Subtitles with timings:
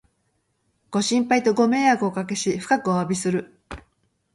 [0.89, 3.53] ご心配とご迷惑をおかけし、深くおわびする